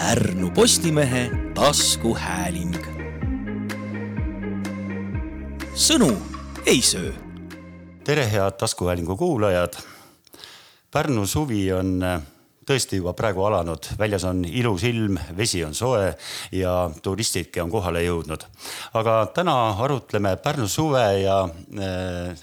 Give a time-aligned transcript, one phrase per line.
[0.00, 2.76] Pärnu Postimehe taskuhääling.
[5.74, 6.16] sõnu
[6.66, 7.12] ei söö.
[8.04, 9.76] tere, head taskuhäälingu kuulajad.
[10.90, 12.22] Pärnu suvi on äh,
[12.64, 16.16] tõesti juba praegu alanud, väljas on ilus ilm, vesi on soe
[16.52, 18.48] ja turistidki on kohale jõudnud.
[18.94, 22.40] aga täna arutleme Pärnu suve ja äh,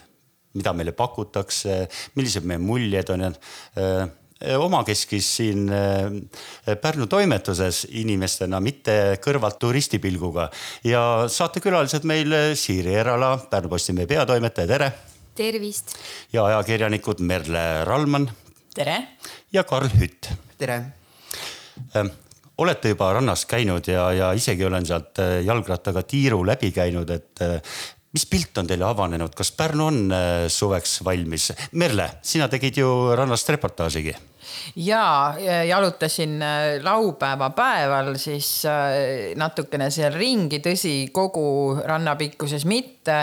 [0.54, 4.10] mida meile pakutakse, millised meie muljed on ja äh,
[4.58, 10.50] omakeskis siin äh, Pärnu toimetuses inimestena, mitte kõrvalt turistipilguga.
[10.84, 14.92] ja saatekülalised meil Siiri Erala, Pärnu Postimehe peatoimetaja, tere.
[15.36, 15.98] tervist.
[16.34, 18.30] ja ajakirjanikud Merle Rallmann.
[18.76, 19.02] tere.
[19.52, 20.32] ja Karl Hütt.
[20.58, 20.82] tere
[22.58, 27.42] olete juba rannas käinud ja, ja isegi olen sealt äh, jalgrattaga tiiru läbi käinud, et
[27.46, 27.76] äh,
[28.18, 31.52] mis pilt on teile avanenud, kas Pärnu on äh, suveks valmis?
[31.78, 34.16] Merle, sina tegid ju rannast reportaažigi
[34.80, 35.36] ja
[35.68, 43.20] jalutasin äh, laupäeva päeval siis äh, natukene seal ringi, tõsi, kogu ranna pikkuses mitte.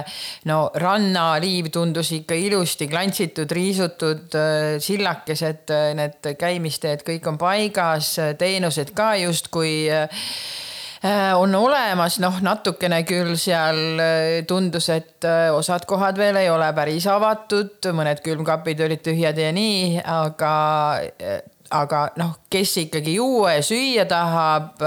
[0.46, 4.36] no rannaliiv tundus ikka ilusti klantsitud, riisutud,
[4.78, 9.88] sillakesed, need käimisteed, kõik on paigas, teenused ka justkui
[11.36, 16.70] on olemas, noh, natukene küll seal äh, tundus, et äh, osad kohad veel ei ole
[16.76, 20.54] päris avatud, mõned külmkapid olid tühjad ja nii, aga
[21.74, 24.82] aga noh, kes ikkagi juua ja süüa tahab,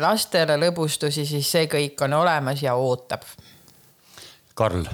[0.00, 3.26] lastele lõbustusi, siis see kõik on olemas ja ootab.
[4.54, 4.86] Karl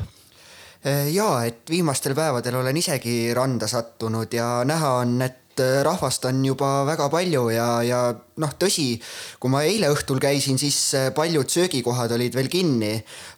[1.13, 6.25] ja et viimastel päevadel olen isegi randa sattunud ja näha on, et et äh, rahvast
[6.29, 8.01] on juba väga palju ja, ja
[8.41, 8.95] noh, tõsi,
[9.41, 12.95] kui ma eile õhtul käisin, siis äh, paljud söögikohad olid veel kinni,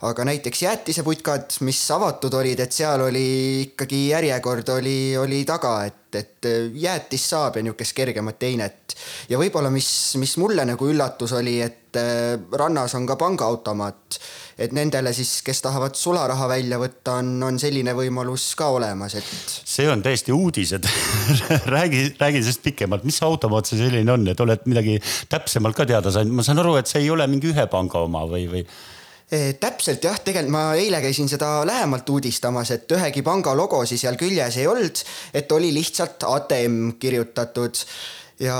[0.06, 3.27] aga näiteks jäätiseputkad, mis avatud olid, et seal oli
[3.67, 8.97] ikkagi järjekord oli, oli taga, et, et äh, jäätist saab ja niisugust kergemat einet.
[9.29, 9.89] ja võib-olla, mis,
[10.21, 11.79] mis mulle nagu üllatus oli, et
[12.57, 14.17] rannas on ka pangaautomaat
[14.61, 19.29] et nendele siis, kes tahavad sularaha välja võtta, on, on selline võimalus ka olemas, et.
[19.47, 20.89] see on täiesti uudis, et
[21.75, 24.98] räägi, räägi sellest pikemalt, mis automaat see selline on, et oled midagi
[25.33, 28.27] täpsemalt ka teada saanud, ma saan aru, et see ei ole mingi ühe panga oma
[28.29, 28.67] või, või?
[29.33, 34.19] E, täpselt jah, tegelikult ma eile käisin seda lähemalt uudistamas, et ühegi panga logosi seal
[34.20, 35.01] küljes ei olnud,
[35.33, 37.81] et oli lihtsalt ATM kirjutatud
[38.42, 38.57] ja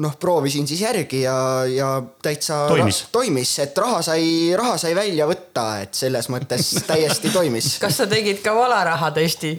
[0.00, 1.36] noh, proovisin siis järgi ja,
[1.68, 1.90] ja
[2.22, 4.24] täitsa toimis, toimis, et raha sai,
[4.56, 7.74] raha sai välja võtta, et selles mõttes täiesti toimis.
[7.82, 9.54] kas sa tegid ka valaraha testi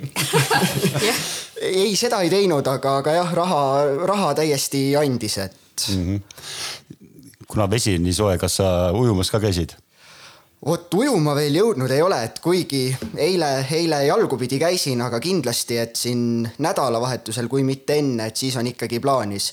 [1.61, 3.63] ei, seda ei teinud, aga, aga jah, raha,
[4.09, 6.05] raha täiesti andis, et mm.
[6.05, 6.99] -hmm.
[7.47, 9.77] kuna vesi on nii soe, kas sa ujumas ka käisid?
[10.65, 12.87] Vot ujuma veel jõudnud ei ole, et kuigi
[13.21, 18.67] eile, eile jalgupidi käisin, aga kindlasti, et siin nädalavahetusel, kui mitte enne, et siis on
[18.71, 19.51] ikkagi plaanis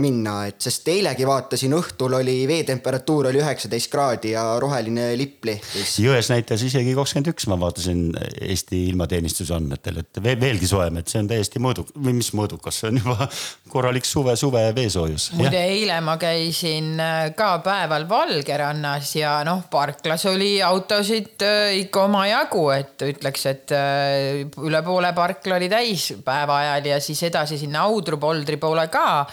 [0.00, 5.98] minna, et sest eilegi vaatasin, õhtul oli veetemperatuur oli üheksateist kraadi ja roheline lipp lehvis.
[6.00, 8.06] jões näitas isegi kakskümmend üks, ma vaatasin
[8.42, 12.78] Eesti ilmateenistuse andmetel, et veel, veelgi soojem, et see on täiesti mõõduk või mis mõõdukas,
[12.80, 13.28] see on juba
[13.72, 15.28] korralik suve, suve veesoojus.
[15.36, 22.06] muide, eile ma käisin äh, ka päeval Valgerannas ja noh, parklas oli autosid äh, ikka
[22.08, 27.60] omajagu, et ütleks, et äh, üle poole parkla oli täis päeva ajal ja siis edasi
[27.60, 29.26] sinna Audru poldri poole ka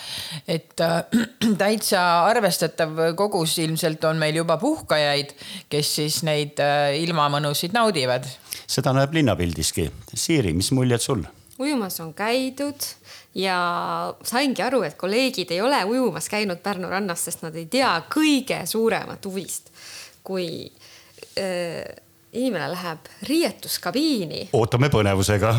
[0.50, 1.04] et äh,
[1.62, 5.36] täitsa arvestatav kogus ilmselt on meil juba puhkajaid,
[5.70, 8.28] kes siis neid äh, ilmamõnusid naudivad.
[8.70, 9.90] seda näeb linnapildiski.
[10.16, 11.28] Siiri, mis muljed sul?
[11.60, 12.86] ujumas on käidud
[13.36, 13.56] ja
[14.24, 18.62] saingi aru, et kolleegid ei ole ujumas käinud Pärnu rannas, sest nad ei tea kõige
[18.70, 19.68] suuremat huvist,
[20.24, 20.48] kui
[21.36, 21.84] äh,
[22.34, 24.46] inimene läheb riietuskabiini.
[24.60, 25.54] ootame põnevusega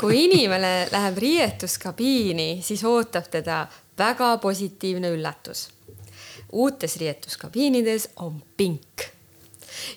[0.00, 3.64] kui inimene läheb riietuskabiini, siis ootab teda
[3.98, 5.68] väga positiivne üllatus.
[6.52, 9.02] uutes riietuskabiinides on pink.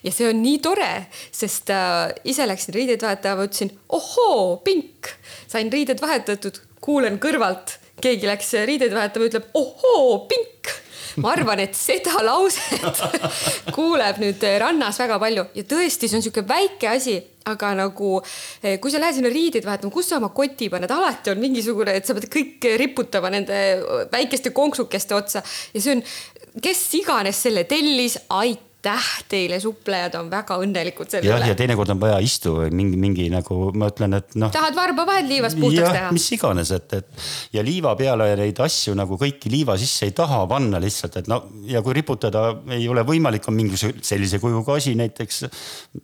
[0.04, 0.90] Ja see on nii tore,
[1.32, 5.12] sest äh, ise läksin riideid vahetama, ütlesin ohoo, pink,
[5.48, 10.74] sain riided vahetatud, kuulen kõrvalt, keegi läks riideid vahetama, ütleb ohoo, pink!
[11.22, 13.00] Ma arvan, et seda lauset
[13.76, 15.48] kuuleb nüüd rannas väga palju.
[15.58, 17.16] Ja tõesti, see on niisugune väike asi,
[17.52, 18.14] aga nagu
[18.62, 21.96] eh, kui sa lähed sinna riideid vahetama, kus sa oma koti paned, alati on mingisugune,
[21.98, 23.60] et sa pead kõik riputama nende
[24.14, 25.44] väikeste konksukeste otsa.
[25.74, 26.06] Ja see on,
[26.64, 31.34] kes iganes selle tellis, aitäh aitäh teile, suplejad on väga õnnelikud selle üle.
[31.34, 34.52] jah, ja teinekord on vaja istu mingi, mingi nagu ma ütlen, et noh.
[34.54, 36.12] tahad varba vahel liivast puhtaks teha?
[36.16, 40.44] mis iganes, et, et ja liiva peale neid asju nagu kõiki liiva sisse ei taha
[40.50, 44.96] panna lihtsalt, et no ja kui riputada ei ole võimalik, on mingisuguse sellise kujuga asi
[45.00, 45.44] näiteks.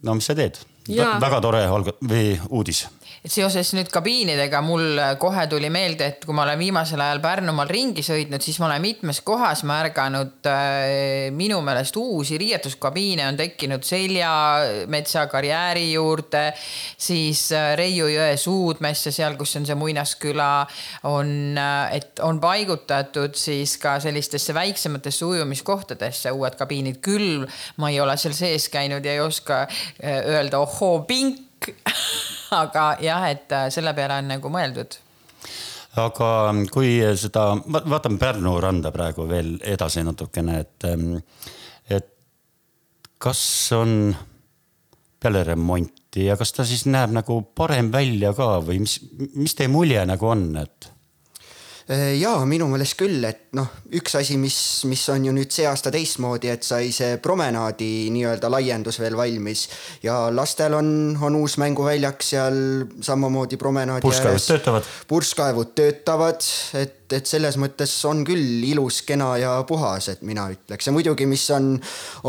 [0.04, 0.60] no mis sa teed?
[0.84, 2.84] väga tore alg- või uudis
[3.24, 8.04] seoses nüüd kabiinidega mul kohe tuli meelde, et kui ma olen viimasel ajal Pärnumaal ringi
[8.04, 15.24] sõitnud, siis ma olen mitmes kohas märganud äh, minu meelest uusi riietuskabiine on tekkinud Seljametsa
[15.32, 16.50] karjääri juurde,
[17.00, 20.50] siis äh, Reiu jõe suudmesse, seal, kus on see muinasküla,
[21.08, 27.48] on, äh, et on paigutatud siis ka sellistesse väiksematesse ujumiskohtadesse uued kabiinid, küll
[27.80, 29.64] ma ei ole seal sees käinud ja ei oska
[30.04, 31.53] öelda ohoo, pink
[32.64, 35.00] aga jah, et äh, selle peale on nagu mõeldud
[36.02, 36.30] aga
[36.74, 41.18] kui seda, vaatame Pärnu randa praegu veel edasi natukene, et, ähm,
[41.90, 42.10] et
[43.22, 43.44] kas
[43.78, 44.16] on
[45.24, 48.98] peale remonti ja kas ta siis näeb nagu parem välja ka või mis,
[49.38, 50.90] mis teie mulje nagu on, et?
[51.92, 54.56] Äh, ja minu meelest küll, et noh, üks asi, mis,
[54.88, 59.66] mis on ju nüüd see aasta teistmoodi, et sai see promenaadi nii-öelda laiendus veel valmis
[60.06, 60.88] ja lastel on,
[61.20, 62.56] on uus mänguväljak seal
[63.04, 64.90] samamoodi promenaadi purskkaevud töötavad?
[65.12, 66.48] purskkaevud töötavad,
[66.80, 71.28] et et selles mõttes on küll ilus, kena ja puhas, et mina ütleks ja muidugi,
[71.30, 71.76] mis on,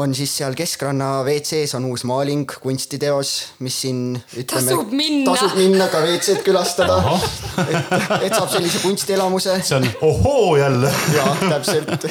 [0.00, 3.34] on siis seal keskranna WC-s on uus maaling, kunstiteos,
[3.64, 4.02] mis siin
[4.34, 4.70] ütleme.
[4.70, 5.32] tasub minna.
[5.32, 6.98] tasub minna ka WC-d külastada.
[7.68, 7.94] et,
[8.26, 9.60] et saab sellise kunstielamuse.
[9.62, 10.92] see on ohoo jälle.
[11.14, 12.08] jah, täpselt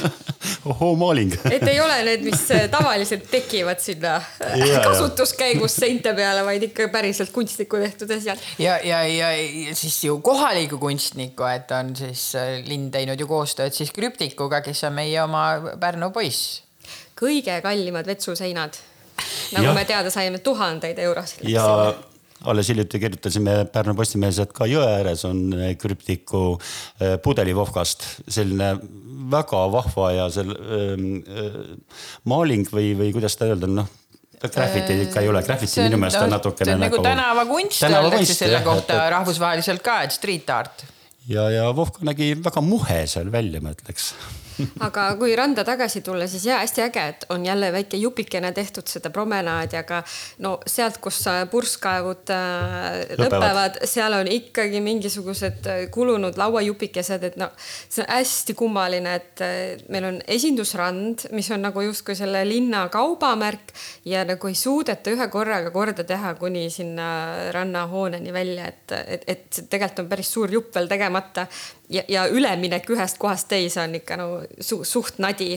[0.65, 1.33] ohoo maaling.
[1.51, 4.15] et ei ole need, mis tavaliselt tekivad sinna
[4.59, 8.39] ja, kasutuskäigus seinte peale, vaid ikka päriselt kunstniku tehtud asjad.
[8.59, 12.31] ja, ja, ja, ja siis ju kohaliku kunstniku, et on siis
[12.67, 16.61] linn teinud ju koostööd siis Krüptikuga, kes on meie oma Pärnu poiss.
[17.19, 18.79] kõige kallimad vetsuseinad,
[19.53, 19.73] nagu ja.
[19.73, 21.47] me teada saime, tuhandeid eurosid.
[21.49, 21.93] ja
[22.43, 26.59] alles hiljuti kirjutasime Pärnu Postimehes, et ka jõe ääres on Krüptiku
[26.99, 28.75] eh, pudelivohkast selline
[29.31, 31.75] väga vahva ja selle äh,
[32.27, 33.91] maaling või, või kuidas seda öelda, noh
[34.51, 36.97] graffiti ikka ei ole, graffiti minu meelest on natukene nagu.
[36.97, 40.83] nagu tänavakunst öeldakse selle kohta rahvusvaheliselt ka, et street art
[41.29, 44.13] ja, ja Vovka nägi väga muhe seal välja, ma ütleks
[44.87, 48.87] aga kui randa tagasi tulla, siis jaa, hästi äge, et on jälle väike jupikene tehtud
[48.89, 50.01] seda promenaadi, aga
[50.43, 51.21] no sealt, kus
[51.51, 58.09] purskkaevud äh, lõpevad, lõpevad, seal on ikkagi mingisugused äh, kulunud lauajupikesed, et no see on
[58.11, 63.73] hästi kummaline, et äh, meil on esindusrand, mis on nagu justkui selle linna kaubamärk
[64.09, 67.07] ja nagu ei suudeta ühe korraga korda teha kuni sinna
[67.55, 71.47] rannahooneni välja, et, et, et tegelikult on päris suur jupp veel tegemata
[71.93, 74.27] ja, ja üleminek ühest kohast teise on ikka no
[74.59, 75.53] su, suht nadi.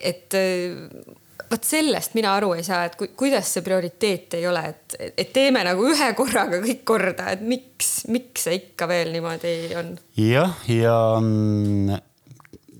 [0.00, 1.14] et äh,
[1.50, 5.32] vot sellest mina aru ei saa, et ku, kuidas see prioriteet ei ole, et, et
[5.34, 9.92] teeme nagu ühe korraga kõik korda, et miks, miks see ikka veel niimoodi on?
[10.20, 12.00] jah, ja mm,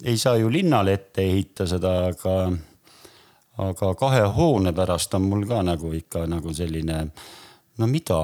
[0.06, 2.36] ei saa ju linnale ette ehita seda, aga,
[3.68, 7.06] aga kahe hoone pärast on mul ka nagu ikka nagu selline
[7.76, 8.20] no mida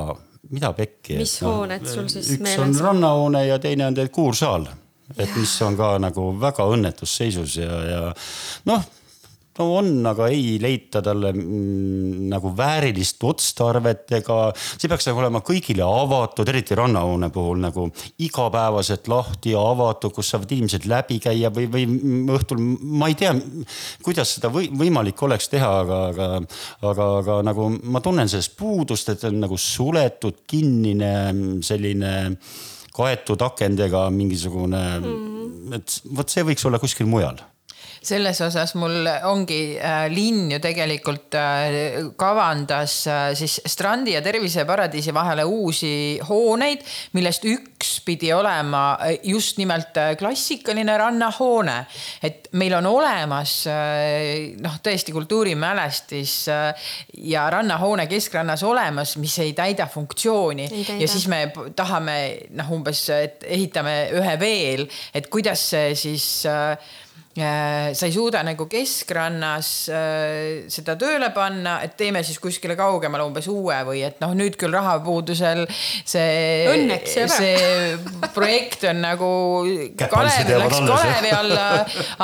[0.52, 1.18] mida pekki.
[1.20, 2.70] mis et, hooned no, sul siis meeles on?
[2.70, 4.66] üks on rannahoone ja teine on teil kuursaal,
[5.16, 8.02] et mis on ka nagu väga õnnetus seisus ja, ja
[8.70, 8.90] noh
[9.58, 15.42] no on, aga ei leita talle mm, nagu väärilist otstarvet ega see peaks nagu olema
[15.44, 17.86] kõigile avatud, eriti rannahoone puhul nagu
[18.24, 21.86] igapäevaselt lahti ja avatud, kus saavad inimesed läbi käia või, või
[22.38, 23.34] õhtul, ma ei tea,
[24.04, 26.30] kuidas seda või, võimalik oleks teha, aga, aga,
[26.92, 31.12] aga, aga nagu ma tunnen sellest puudust, et on nagu suletud, kinnine
[31.64, 32.12] selline
[32.92, 37.38] kaetud akendega mingisugune mm., et vot see võiks olla kuskil mujal
[38.02, 45.14] selles osas mul ongi äh, linn ju tegelikult äh, kavandas äh, siis Strandi ja Terviseparadiisi
[45.14, 46.82] vahele uusi hooneid,
[47.16, 51.78] millest üks pidi olema äh, just nimelt äh, klassikaline rannahoone.
[52.22, 56.34] et meil on olemas äh, noh, tõesti kultuurimälestis
[57.22, 61.00] ja rannahoone keskrannas olemas, mis ei täida funktsiooni ei täida.
[61.02, 61.44] ja siis me
[61.76, 62.18] tahame
[62.56, 66.76] noh, umbes, et ehitame ühe veel, et kuidas see siis äh, Äh,
[67.32, 73.48] sa ei suuda nagu keskrannas äh, seda tööle panna, et teeme siis kuskile kaugemale umbes
[73.48, 77.54] uue või et noh, nüüd küll rahapuudusel see, see
[78.36, 79.32] projekt on nagu
[80.12, 81.66] Kalev läks Kalevi alla,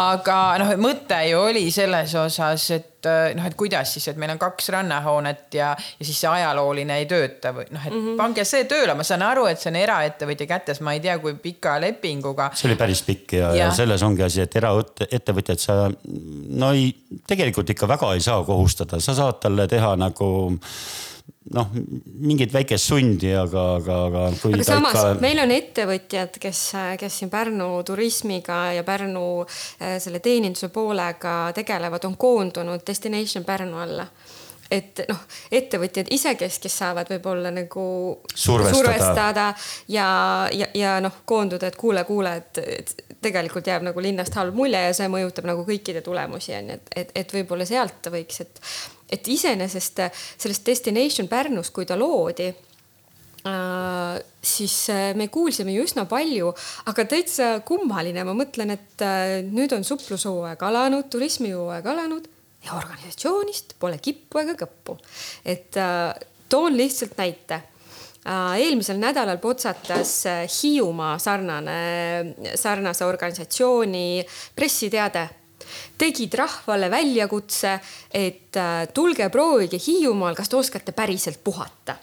[0.05, 4.17] aga noh, mõte ju oli selles osas, et et äh, noh, et kuidas siis, et
[4.19, 8.01] meil on kaks rannahoonet ja, ja siis see ajalooline ei tööta või noh, et mm
[8.01, 8.17] -hmm.
[8.19, 11.35] pange see tööle, ma saan aru, et see on eraettevõtja kätes, ma ei tea, kui
[11.35, 12.51] pika lepinguga.
[12.55, 15.77] see oli päris pikk ja, ja., ja selles ongi asi, et eraettevõtjad sa
[16.49, 16.91] no ei,
[17.27, 20.31] tegelikult ikka väga ei saa kohustada, sa saad talle teha nagu
[21.55, 21.71] noh,
[22.21, 25.15] mingit väikest sundi, aga, aga, aga kui aga samas ikka...
[25.23, 26.65] meil on ettevõtjad, kes,
[27.01, 33.81] kes siin Pärnu turismiga ja Pärnu äh, selle teeninduse poolega tegelevad, on koondunud Destination Pärnu
[33.85, 34.09] alla
[34.71, 35.21] et noh,
[35.55, 37.85] ettevõtjad ise, kes, kes saavad võib-olla nagu
[38.35, 38.77] Survestada.
[38.77, 39.47] survestada
[39.89, 40.09] ja,
[40.53, 44.83] ja, ja noh, koonduda, et kuule, kuule, et, et tegelikult jääb nagu linnast halb mulje
[44.89, 48.63] ja see mõjutab nagu kõikide tulemusi on ju, et, et, et võib-olla sealt võiks, et,
[49.09, 50.01] et iseenesest
[50.37, 56.53] sellest Destination Pärnus, kui ta loodi äh, siis äh, me kuulsime ju üsna palju,
[56.91, 62.29] aga täitsa kummaline, ma mõtlen, et äh, nüüd on suplushooaeg alanud, turismihooaeg alanud
[62.65, 64.99] ja organisatsioonist pole kippu ega kõppu.
[65.45, 66.15] et äh,
[66.49, 74.25] toon lihtsalt näite äh, eelmisel nädalal potsatas äh, Hiiumaa sarnane, sarnase organisatsiooni
[74.57, 75.29] pressiteade.
[75.99, 77.79] Tegid rahvale väljakutse,
[78.15, 81.97] et äh, tulge proovige Hiiumaal, kas te oskate päriselt puhata.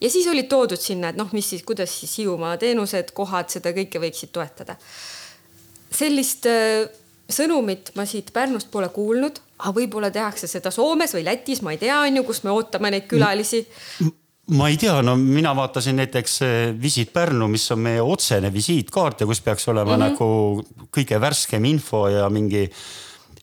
[0.00, 3.72] ja siis olid toodud sinna, et noh, mis siis, kuidas siis Hiiumaa teenused, kohad, seda
[3.76, 4.76] kõike võiksid toetada.
[5.90, 6.88] sellist äh,
[7.32, 11.80] sõnumit ma siit Pärnust pole kuulnud, aga võib-olla tehakse seda Soomes või Lätis, ma ei
[11.80, 13.64] tea, on ju, kus me ootame neid külalisi.
[14.56, 19.22] ma ei tea, no mina vaatasin näiteks eh, Visit Pärnu, mis on meie otsene visiitkaart
[19.22, 20.10] ja kus peaks olema mm -hmm.
[20.10, 22.70] nagu kõige värskem info ja mingi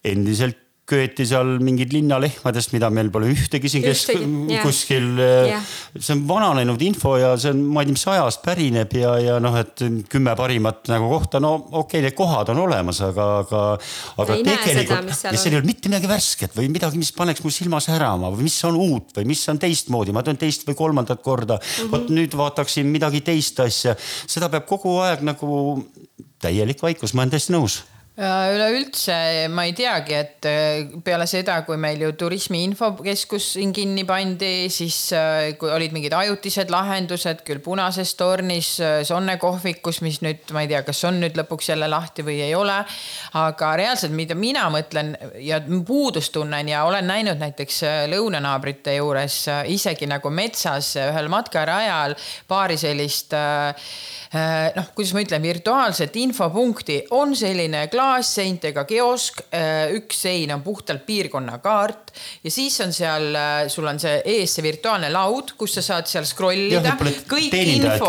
[0.03, 4.13] endiselt köeti seal mingid linnalehmadest, mida meil pole ühtegi siin kesk,
[4.47, 4.63] jah.
[4.63, 5.49] kuskil yeah..
[5.57, 5.65] Jah.
[5.99, 9.35] see on vananenud info ja see on, ma ei tea, mis ajast pärineb ja, ja
[9.43, 13.63] noh, et kümme parimat nagu kohta, no okei okay,, need kohad on olemas, aga, aga,
[14.23, 17.51] aga ei tegelikult ja seal ei olnud mitte midagi värsket või midagi, mis paneks mu
[17.51, 21.19] silma särama või mis on uut või mis on teistmoodi, ma teen teist või kolmandat
[21.25, 21.67] korda mm.
[21.67, 21.91] -hmm.
[21.91, 25.83] vot nüüd vaataksin midagi teist asja, seda peab kogu aeg nagu
[26.39, 27.81] täielik vaikus, ma olen täiesti nõus
[28.17, 34.07] üleüldse ma ei teagi, et äh, peale seda, kui meil ju turismi infokeskus siin kinni
[34.09, 40.17] pandi, siis äh, kui olid mingid ajutised lahendused küll Punases tornis, äh, Sonne kohvikus, mis
[40.25, 42.79] nüüd ma ei tea, kas on nüüd lõpuks jälle lahti või ei ole.
[43.37, 50.09] aga reaalselt, mida mina mõtlen ja puudust tunnen ja olen näinud näiteks lõunanaabrite juures isegi
[50.09, 52.15] nagu metsas ühel matkarajal
[52.49, 59.41] paari sellist noh, kuidas ma ütlen, virtuaalset infopunkti on selline klaasseintega kiosk,
[59.97, 62.11] üks sein on puhtalt piirkonnakaart
[62.43, 63.35] ja siis on seal,
[63.71, 66.93] sul on see ees see virtuaalne laud, kus sa saad seal scroll ida
[67.29, 67.51] kõik
[67.97, 68.07] info,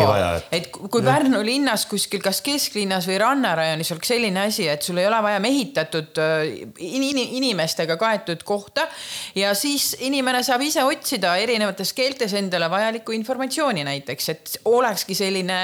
[0.55, 5.07] et- kui Pärnu linnas kuskil, kas kesklinnas või rannarajonis oleks selline asi, et sul ei
[5.09, 6.45] ole vaja mehitatud äh,
[6.79, 8.87] in, in, inimestega kaetud kohta
[9.35, 15.61] ja siis inimene saab ise otsida erinevates keeltes endale vajalikku informatsiooni näiteks, et olekski selline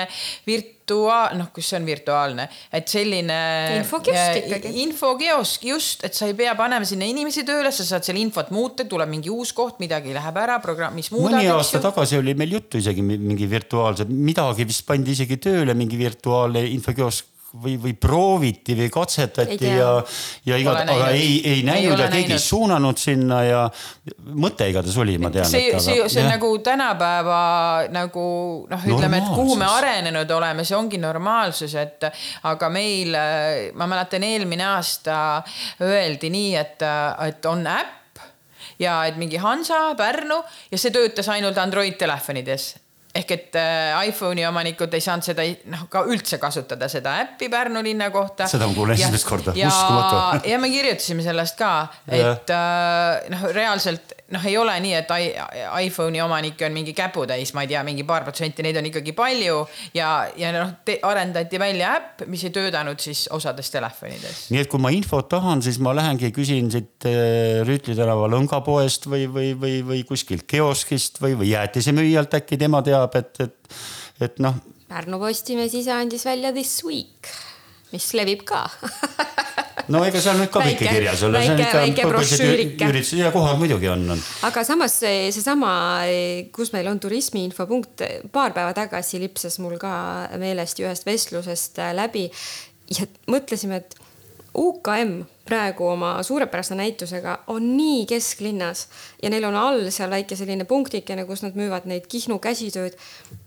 [0.85, 3.37] virtuaal, noh, kus see on virtuaalne, et selline.
[3.79, 4.73] Infokiosk ikkagi.
[4.83, 8.85] infokiosk just, et sa ei pea panema sinna inimesi tööle, sa saad seal infot muuta,
[8.85, 11.39] tuleb mingi uus koht, midagi läheb ära, programmis muudad.
[11.39, 11.83] mõni eks aasta ju.
[11.89, 16.65] tagasi oli meil juttu isegi mi- mingi virtuaalse, midagi vist pandi isegi tööle, mingi virtuaalne
[16.75, 19.89] infokiosk või, või prooviti või Ei katsetati ja,
[20.45, 23.63] ja iga, aga ei, ei Ei näinud ole ja keegi ei suunanud sinna ja
[24.35, 25.47] mõte igatahes oli, ma tean.
[25.49, 27.41] see, see, see on nagu tänapäeva
[27.93, 28.27] nagu
[28.69, 32.07] noh, ütleme, et kuhu me arenenud oleme, see ongi normaalsus, et
[32.51, 33.17] aga meil,
[33.75, 35.19] ma mäletan, eelmine aasta
[35.83, 36.87] öeldi nii, et,
[37.27, 38.23] et on äpp
[38.81, 42.73] ja et mingi Hansa, Pärnu ja see töötas ainult Android telefonides
[43.15, 47.83] ehk et äh, iPhone'i omanikud ei saanud seda noh, ka üldse kasutada seda äppi Pärnu
[47.85, 48.47] linna kohta.
[48.51, 49.53] Seda ma kuulen esimest korda.
[49.55, 50.49] ja, Uskumatu.
[50.51, 51.71] ja me kirjutasime sellest ka,
[52.11, 55.11] et äh, noh, reaalselt noh, ei ole nii, et
[55.85, 59.61] iPhone'i omanikke on mingi käputäis, ma ei tea, mingi paar protsenti, neid on ikkagi palju
[59.97, 60.73] ja, ja noh,
[61.05, 64.45] arendati välja äpp, mis ei töötanud siis osades telefonides.
[64.53, 69.09] nii et kui ma infot tahan, siis ma lähengi küsin siit eh, Rüütli tänava lõngapoest
[69.11, 73.77] või, või, või, või kuskilt kioskist või, või jäätisemüüjalt äkki tema teab, et, et,
[74.25, 74.57] et noh,
[74.89, 77.29] Pärnu Postimees ise andis välja This Week,
[77.93, 78.63] mis levib ka
[79.93, 81.41] no ega seal nüüd ka kõike kirjas olla.
[81.43, 82.87] väike- väike brošüürike.
[82.89, 84.23] üritused ja kohad muidugi on, on.
[84.47, 85.73] aga samas see- seesama,
[86.55, 88.01] kus meil on turismi infopunkt,
[88.33, 89.93] paar päeva tagasi lipsas mul ka
[90.41, 92.25] meelest ühest vestlusest läbi
[92.97, 93.95] ja mõtlesime, et
[94.55, 98.87] UKM praegu oma suurepärase näitusega on nii kesklinnas
[99.21, 102.97] ja neil on all seal väike selline punktikene, kus nad müüvad neid Kihnu käsitööd.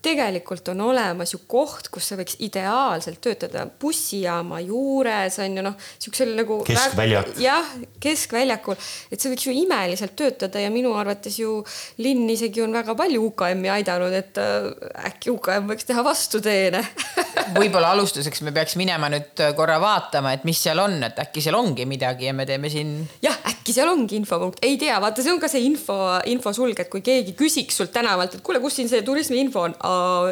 [0.02, 5.74] tegelikult on olemas ju koht, kus see võiks ideaalselt töötada bussijaama juures on ju noh,
[5.98, 6.60] siuksel nagu.
[6.68, 7.34] Keskväljak.
[7.42, 8.78] jah, keskväljakul,
[9.10, 11.58] et see võiks ju imeliselt töötada ja minu arvates ju
[11.98, 14.70] linn isegi on väga palju UKM-i aidanud, et äh,
[15.10, 16.84] äkki UKM võiks teha vastuteene
[17.58, 21.58] võib-olla alustuseks me peaks minema nüüd korra vaatama, et mis seal on, et äkki seal
[21.58, 25.34] ongi midagi ja me teeme siin jah, äkki seal ongi infopunkt, ei tea, vaata, see
[25.34, 25.98] on ka see info,
[26.30, 29.76] infosulg, et kui keegi küsiks sult tänavalt, et kuule, kus siin see turismi info on,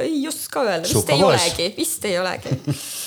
[0.02, 2.56] ei oska öelda, vist ei olegi, vist ei olegi.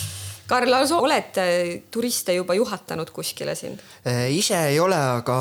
[0.49, 3.75] Karl, oled äh, turiste juba juhatanud kuskile siin?
[4.07, 5.35] Äh, ise ei ole, aga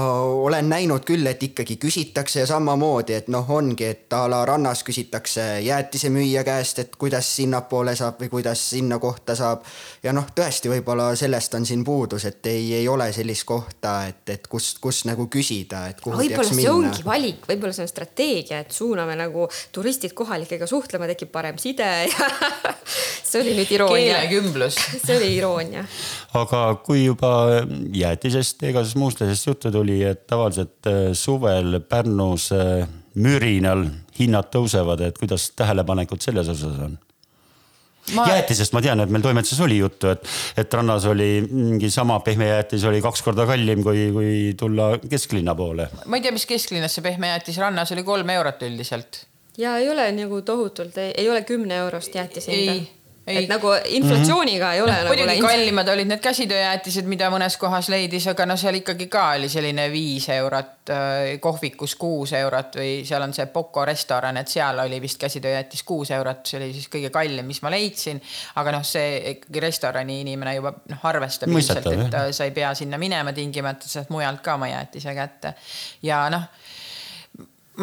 [0.44, 4.82] olen näinud küll, et ikkagi küsitakse ja samamoodi, et noh, ongi, et a la rannas
[4.84, 9.64] küsitakse jäätisemüüja käest, et kuidas sinnapoole saab või kuidas sinna kohta saab.
[10.02, 14.28] ja noh, tõesti, võib-olla sellest on siin puudus, et ei, ei ole sellist kohta, et,
[14.28, 16.74] et kust, kust nagu küsida, et kuhu võib-olla see minna.
[16.74, 21.88] ongi valik, võib-olla see on strateegia, et suuname nagu turistid kohalikega suhtlema, tekib parem side
[22.12, 22.30] ja
[23.24, 24.20] see oli nüüd iroonia.
[24.20, 25.84] keelekümblus see oli iroonia.
[26.38, 27.32] aga kui juba
[27.94, 32.88] jäätisest ega siis muust asjast juttu tuli, et tavaliselt äh, suvel Pärnus äh,
[33.18, 33.86] mürinal
[34.18, 36.98] hinnad tõusevad, et kuidas tähelepanekud selles osas on?
[38.14, 38.24] Ma...
[38.30, 40.22] jäätisest ma tean, et meil toimetuses oli juttu, et,
[40.60, 45.54] et rannas oli mingi sama pehme jäätis oli kaks korda kallim, kui, kui tulla kesklinna
[45.58, 45.90] poole.
[46.06, 49.24] ma ei tea, mis kesklinnas see pehme jäätis, rannas oli kolm eurot üldiselt.
[49.60, 52.78] ja ei ole nagu tohutult, ei ole kümne eurost jäätise hinda
[53.28, 54.74] et nagu inflatsiooniga mm -hmm.
[54.74, 55.48] ei ole no, nagu muidugi läinud.
[55.48, 59.88] kallimad olid need käsitööjäätised, mida mõnes kohas leidis, aga no seal ikkagi ka oli selline
[59.92, 65.00] viis eurot, äh, kohvikus kuus eurot või seal on see Poco restoran, et seal oli
[65.00, 68.22] vist käsitööjäätis kuus eurot, see oli siis kõige kallim, mis ma leidsin.
[68.54, 72.32] aga noh, see ikkagi restorani inimene juba noh, arvestab ilmselt, et jah.
[72.32, 75.54] sa ei pea sinna minema tingimata, saad mujalt ka oma jäätise kätte
[76.02, 76.42] ja noh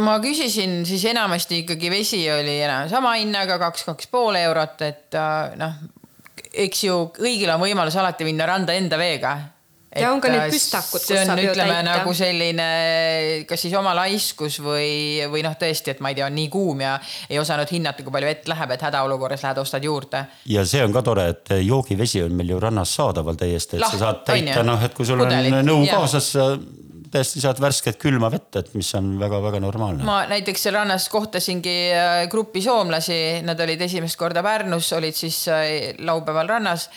[0.01, 5.15] ma küsisin siis enamasti ikkagi vesi oli enam sama hinnaga kaks, kaks pool eurot, et
[5.15, 5.75] äh, noh,
[6.65, 9.35] eks ju kõigil on võimalus alati minna randa enda veega.
[9.95, 11.79] ja on ka need äh, püstakud, kus saab ju täita.
[11.87, 12.67] nagu selline,
[13.47, 16.83] kas siis oma laiskus või, või noh, tõesti, et ma ei tea, on nii kuum
[16.83, 16.97] ja
[17.29, 20.25] ei osanud hinnata, kui palju vett läheb, et hädaolukorras lähed, ostad juurde.
[20.51, 23.95] ja see on ka tore, et joogivesi on meil ju rannas saadaval täiesti, et Laht,
[23.95, 26.33] sa saad täita, noh, et kui sul Pudelit, on nõu kaasas
[27.15, 30.03] täiesti saad värsket külma vett, et mis on väga-väga normaalne.
[30.07, 35.45] ma näiteks seal rannas kohtasingi äh, grupi soomlasi, nad olid esimest korda Pärnus, olid siis
[35.51, 36.89] äh, laupäeval rannas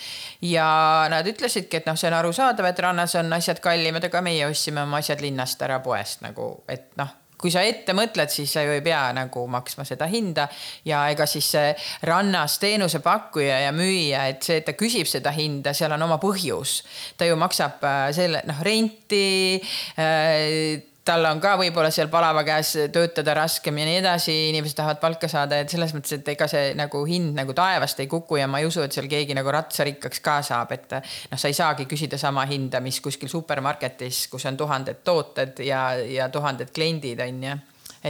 [0.43, 0.69] ja
[1.11, 4.85] nad ütlesidki, et noh, see on arusaadav, et rannas on asjad kallimad, aga meie ostsime
[4.87, 8.75] oma asjad linnast ära poest nagu, et noh kui sa ette mõtled, siis sa ju
[8.75, 10.49] ei pea nagu maksma seda hinda
[10.89, 11.71] ja ega siis see
[12.09, 16.83] rannas teenusepakkuja ja müüja, et see, et ta küsib seda hinda, seal on oma põhjus.
[17.17, 19.59] ta ju maksab äh, selle noh, renti
[19.99, 25.01] äh, tal on ka võib-olla seal palava käes töötada raskem ja nii edasi, inimesed tahavad
[25.03, 28.49] palka saada, et selles mõttes, et ega see nagu hind nagu taevast ei kuku ja
[28.51, 31.89] ma ei usu, et seal keegi nagu ratsarikkaks ka saab, et noh, sa ei saagi
[31.91, 37.45] küsida sama hinda, mis kuskil supermarketis, kus on tuhanded tooted ja, ja tuhanded kliendid on
[37.49, 37.57] ju,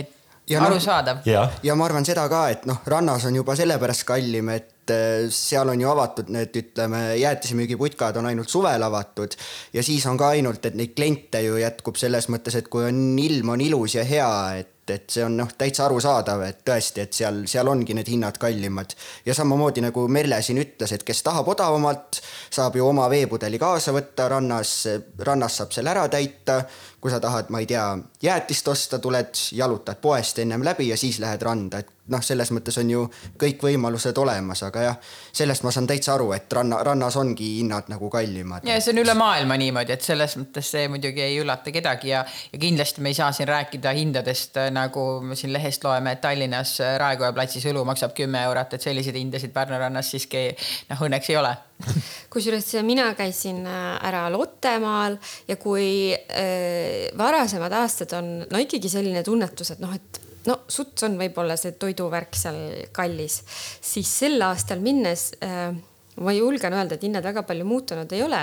[0.03, 0.17] et
[0.49, 1.47] ja arusaadav no,.
[1.63, 5.69] ja ma arvan seda ka, et noh, rannas on juba sellepärast kallim, et et seal
[5.69, 9.37] on ju avatud need, ütleme, jäätisemüügiputkad on ainult suvel avatud
[9.75, 12.99] ja siis on ka ainult, et neid kliente ju jätkub selles mõttes, et kui on
[13.19, 17.17] ilm on ilus ja hea, et et see on noh, täitsa arusaadav, et tõesti, et
[17.17, 18.95] seal, seal ongi need hinnad kallimad.
[19.27, 22.21] ja samamoodi nagu Merle siin ütles, et kes tahab odavamalt,
[22.51, 24.75] saab ju oma veepudeli kaasa võtta rannas,
[25.19, 26.63] rannas saab selle ära täita.
[27.01, 27.85] Kui sa tahad, ma ei tea,
[28.23, 32.75] jäätist osta, tuled, jalutad poest ennem läbi ja siis lähed randa, et noh, selles mõttes
[32.81, 33.05] on ju
[33.39, 34.97] kõik võimalused olemas, aga jah,
[35.33, 38.67] sellest ma saan täitsa aru, et ranna, rannas ongi hinnad nagu kallimad.
[38.67, 42.25] ja see on üle maailma niimoodi, et selles mõttes see muidugi ei üllata kedagi ja,
[42.53, 46.79] ja kindlasti me ei saa siin rääkida hindadest, nagu me siin lehest loeme, et Tallinnas
[46.99, 50.49] Raekoja platsis õlu maksab kümme eurot, et selliseid hindasid Pärnu rannas siiski
[50.91, 51.55] noh, õnneks ei ole
[52.33, 59.23] kusjuures mina käisin äh, ära Lottemaal ja kui äh, varasemad aastad on no ikkagi selline
[59.27, 62.59] tunnetus, et noh, et no suts on võib-olla see toiduvärk seal
[62.95, 63.43] kallis,
[63.81, 65.71] siis sel aastal minnes äh,
[66.19, 68.41] ma julgen öelda, et hinnad väga palju muutunud ei ole,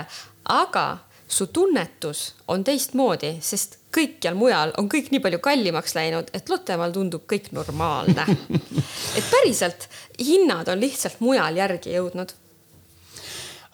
[0.54, 0.86] aga
[1.28, 6.94] su tunnetus on teistmoodi, sest kõikjal mujal on kõik nii palju kallimaks läinud, et Lottemaal
[6.94, 8.26] tundub kõik normaalne.
[9.18, 9.88] et päriselt
[10.20, 12.36] hinnad on lihtsalt mujal järgi jõudnud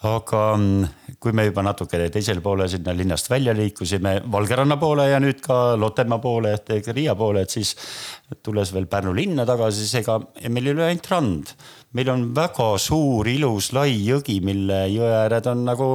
[0.03, 5.19] aga mm, kui me juba natukene teisele poole sinna linnast välja liikusime, Valgeranna poole ja
[5.23, 7.71] nüüd ka Lottemaa poole ehk Riia poole, et siis
[8.43, 10.17] tulles veel Pärnu linna tagasi, siis ega
[10.49, 11.55] meil ei ole ainult rand.
[11.93, 15.89] meil on väga suur, ilus, lai jõgi, mille jõe ääred on nagu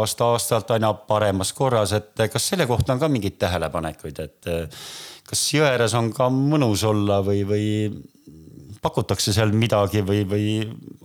[0.00, 4.50] aasta-aastalt aina paremas korras, et kas selle kohta on ka mingeid tähelepanekuid, et
[5.24, 7.68] kas jõe ääres on ka mõnus olla või, või
[8.84, 10.46] pakutakse seal midagi või, või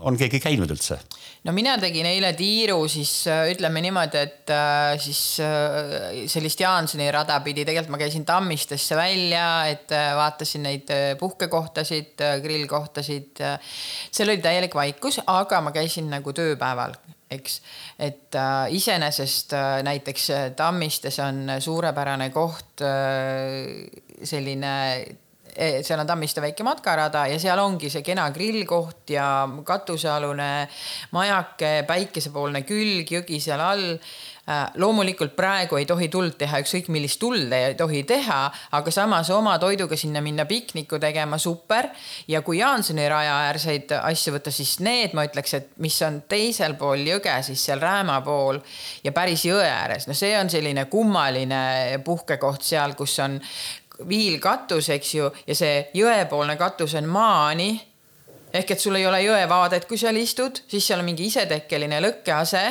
[0.04, 1.00] on keegi käinud üldse?
[1.48, 7.10] No mina tegin eile tiiru, siis äh, ütleme niimoodi, et äh, siis äh, sellist Jaansoni
[7.16, 13.46] rada pidi, tegelikult ma käisin Tammistesse välja, et vaatasin neid puhkekohtasid, grillkohtasid.
[14.12, 16.98] seal oli täielik vaikus, aga ma käisin nagu tööpäeval
[17.30, 17.60] eks,
[18.02, 23.86] et äh, iseenesest äh, näiteks Tammistes on suurepärane koht äh,,
[24.24, 24.74] selline
[25.86, 29.30] seal on Tammiste väike matkarada ja seal ongi see kena grillkoht ja
[29.66, 30.52] katusealune
[31.16, 33.98] majake, päikesepoolne külg, jõgi seal all
[34.50, 38.38] Äh, loomulikult praegu ei tohi tuld teha, ükskõik millist tuld ei tohi teha,
[38.74, 41.86] aga samas oma toiduga sinna minna pikniku tegema, super.
[42.28, 47.06] ja kui Jaansoni rajaäärseid asju võtta, siis need ma ütleks, et mis on teisel pool
[47.06, 48.58] jõge, siis seal Rääma pool
[49.04, 53.38] ja päris jõe ääres, no see on selline kummaline puhkekoht seal, kus on
[54.08, 57.72] viilkatus, eks ju, ja see jõepoolne katus on maani.
[58.54, 62.64] Ehk et sul ei ole jõevaadet, kui seal istud, siis seal on mingi isetekkeline lõkkease,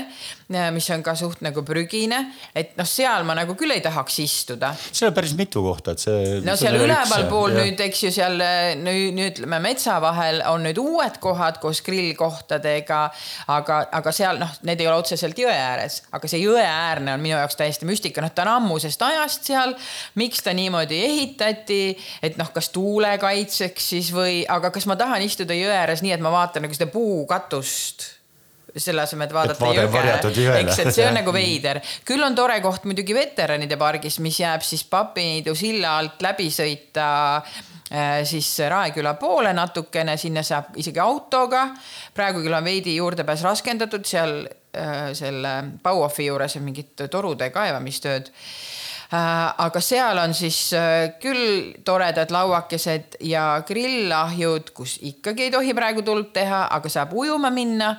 [0.48, 2.18] mis on ka suht nagu prügine,
[2.56, 4.70] et noh, seal ma nagu küll ei tahaks istuda.
[4.80, 6.38] seal on päris mitu kohta, et see.
[6.44, 8.40] no seal ülevalpool nüüd, eks ju, seal
[8.80, 13.02] nüüd, nüüd ütleme metsa vahel on nüüd uued kohad koos grillkohtadega,
[13.58, 17.36] aga, aga seal noh, need ei ole otseselt jõe ääres, aga see jõeäärne on minu
[17.36, 19.76] jaoks täiesti müstika, noh, ta on ammusest ajast seal.
[20.18, 21.82] miks ta niimoodi ehitati,
[22.24, 26.16] et noh, kas tuule kaitseks siis või, aga kas ma tahan istuda jõe ääres nii,
[26.16, 28.17] et ma vaatan nagu seda puukatust
[28.76, 29.78] selle asemel, et vaadata et
[30.36, 31.80] jõge, eks, et see on nagu veider.
[32.08, 37.08] küll on tore koht muidugi veteranide pargis, mis jääb siis Papiniidu silla alt läbi sõita
[37.38, 41.68] äh, siis Raeküla poole natukene, sinna saab isegi autoga.
[42.14, 48.32] praegu küll on veidi juurdepääs raskendatud, seal äh, selle Bauhofi juures on mingid torude kaevamistööd
[49.08, 50.58] Äh, aga seal on siis
[51.22, 57.48] küll toredad lauakesed ja grillahjud, kus ikkagi ei tohi praegu tuld teha, aga saab ujuma
[57.48, 57.94] minna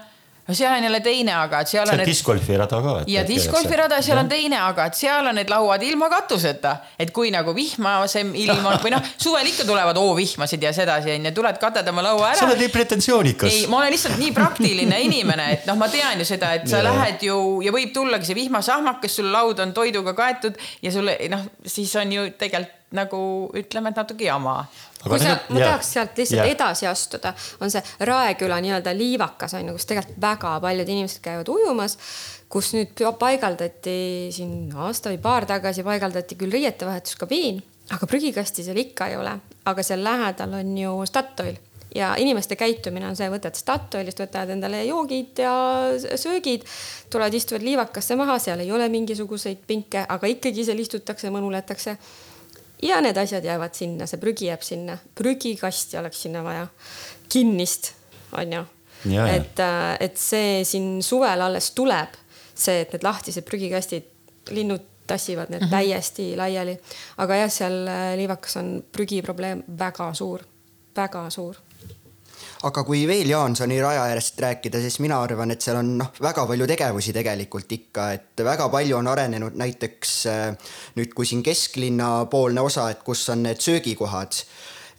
[0.49, 2.05] no seal on jälle teine aga, et seal see on.
[2.09, 2.93] discgolfirada ka.
[3.07, 7.29] ja discgolfirada, seal on teine aga, et seal on need lauad ilma katuseta, et kui
[7.33, 11.87] nagu vihmasem ilm on või noh, suvel ikka tulevad hoovihmasid ja sedasi onju, tuled katad
[11.93, 12.39] oma laua ära.
[12.41, 13.53] sa oled nii pretensioonikas.
[13.53, 16.81] ei, ma olen lihtsalt nii praktiline inimene, et noh, ma tean ju seda, et sa
[16.81, 16.87] ja.
[16.89, 21.45] lähed ju ja võib tullagi see vihmasahmakas, sul laud on toiduga kaetud ja sulle noh,
[21.67, 23.19] siis on ju tegelikult nagu
[23.57, 24.63] ütleme, et natuke jama.
[25.03, 26.51] Kui sa, ma tahaks sealt lihtsalt yeah.
[26.55, 27.31] edasi astuda,
[27.63, 31.95] on see Raeküla nii-öelda liivakas on ju, kus tegelikult väga paljud inimesed käivad ujumas,
[32.51, 33.95] kus nüüd paigaldati
[34.35, 37.63] siin aasta või paar tagasi paigaldati küll riietevahetuskabiin,
[37.95, 39.37] aga prügikasti seal ikka ei ole,
[39.71, 41.57] aga seal lähedal on ju Statoil
[41.95, 45.53] ja inimeste käitumine on see, võtad Statoilist, võtavad endale joogid ja
[46.19, 46.65] söögid,
[47.09, 51.97] tulevad, istuvad liivakasse maha, seal ei ole mingisuguseid pinke, aga ikkagi seal istutakse, mõnuletakse
[52.83, 56.67] ja need asjad jäävad sinna, see prügi jääb sinna, prügikasti oleks sinna vaja,
[57.29, 57.93] kinnist,
[58.37, 58.63] onju.
[59.27, 62.17] et, äh, et see siin suvel alles tuleb,
[62.53, 64.09] see, et need lahtised prügikastid,
[64.51, 65.71] linnud tassivad need mm -hmm.
[65.71, 66.79] täiesti laiali.
[67.17, 70.43] aga jah, seal äh, liivakas on prügiprobleem väga suur,
[70.95, 71.55] väga suur
[72.67, 76.43] aga kui veel Jaansoni raja äärest rääkida, siis mina arvan, et seal on noh, väga
[76.49, 82.25] palju tegevusi tegelikult ikka, et väga palju on arenenud näiteks äh, nüüd, kui siin kesklinna
[82.31, 84.43] poolne osa, et kus on need söögikohad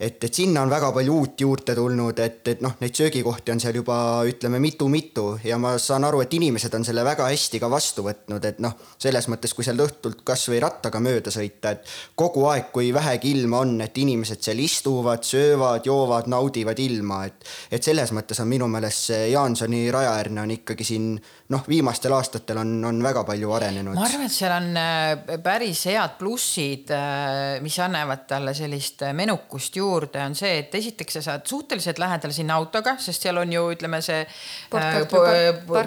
[0.01, 3.59] et, et sinna on väga palju uut juurde tulnud, et, et noh, neid söögikohti on
[3.61, 7.69] seal juba ütleme mitu-mitu ja ma saan aru, et inimesed on selle väga hästi ka
[7.69, 12.47] vastu võtnud, et noh, selles mõttes, kui seal õhtult kasvõi rattaga mööda sõita, et kogu
[12.49, 17.91] aeg, kui vähegi ilma on, et inimesed seal istuvad, söövad, joovad, naudivad ilma, et, et
[17.91, 21.13] selles mõttes on minu meelest see Jaansoni rajaäärne on ikkagi siin
[21.51, 23.97] noh, viimastel aastatel on, on väga palju arenenud.
[23.97, 29.77] ma arvan, et seal on äh, päris head plussid, äh, mis annavad talle sellist menukust
[29.77, 33.51] juurde juurde, on see, et esiteks sa saad suhteliselt lähedal sinna autoga, sest seal on
[33.53, 34.97] ju ütleme see äh,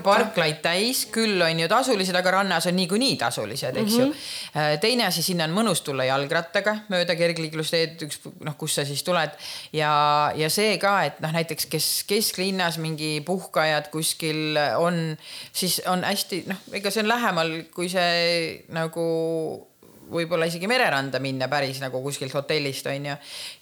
[0.04, 4.00] parklaid täis, küll on ju tasulised, aga rannas on niikuinii tasulised, eks mm -hmm.
[4.00, 4.06] ju.
[4.06, 4.62] Mhm.
[4.62, 9.02] Äh, teine asi, sinna on mõnus tulla jalgrattaga mööda kergliiklusteed, üks noh, kus sa siis
[9.02, 9.30] tuled
[9.72, 15.16] ja, ja see ka, et noh, näiteks kes kesklinnas mingi puhkajad kuskil on,
[15.52, 19.04] siis on hästi noh, ega see on lähemal, kui see nagu
[20.10, 23.16] võib-olla isegi mereranda minna päris nagu kuskilt hotellist onju.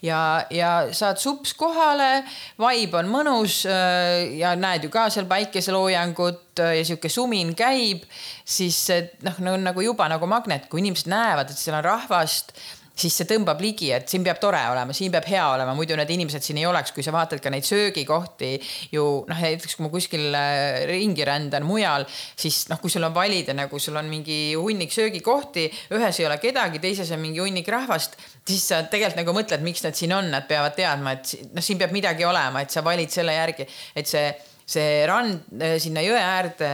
[0.05, 0.19] ja,
[0.53, 2.23] ja saad sups kohale,
[2.59, 8.05] vibe on mõnus äh, ja näed ju ka seal päikeseloojangut äh, ja sihuke sumin käib,
[8.45, 8.85] siis
[9.23, 12.55] noh, nagu juba nagu magnet, kui inimesed näevad, et seal on rahvast
[12.93, 16.11] siis see tõmbab ligi, et siin peab tore olema, siin peab hea olema, muidu need
[16.13, 18.51] inimesed siin ei oleks, kui sa vaatad ka neid söögikohti
[18.93, 22.05] ju noh, näiteks kui ma kuskil äh, ringi rändan mujal,
[22.39, 26.37] siis noh, kui sul on valida nagu sul on mingi hunnik söögikohti, ühes ei ole
[26.43, 30.29] kedagi, teises on mingi hunnik rahvast, siis sa tegelikult nagu mõtled, miks nad siin on,
[30.33, 34.09] nad peavad teadma, et noh, siin peab midagi olema, et sa valid selle järgi, et
[34.09, 34.27] see
[34.65, 36.69] see rand eh, sinna jõe äärde,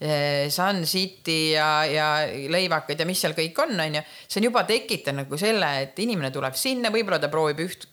[0.00, 2.08] eh, Sun City ja, ja
[2.50, 4.02] lõivakad ja mis seal kõik on, onju.
[4.26, 7.86] see on juba tekitanud nagu selle, et inimene tuleb sinna, võib-olla ta proovib üht,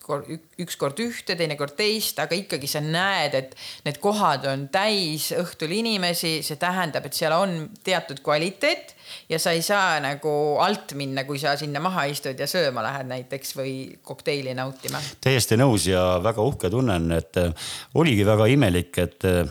[0.62, 3.54] ükskord ühte, teinekord teist, aga ikkagi sa näed, et
[3.86, 8.96] need kohad on täis õhtul inimesi, see tähendab, et seal on teatud kvaliteet
[9.32, 13.08] ja sa ei saa nagu alt minna, kui sa sinna maha istud ja sööma lähed
[13.10, 15.00] näiteks või kokteili nautima.
[15.24, 17.52] täiesti nõus ja väga uhke tunnen, et äh,
[17.94, 19.42] oligi väga imelik, et äh,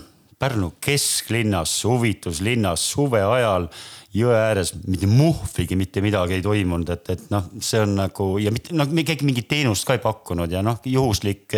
[0.41, 3.67] Pärnu kesklinnas, huvituslinnas suve ajal
[4.11, 8.51] jõe ääres mitte muhvigi mitte midagi ei toimunud, et, et noh, see on nagu ja
[8.51, 11.55] mitte noh, keegi mingit teenust ka ei pakkunud ja noh, juhuslik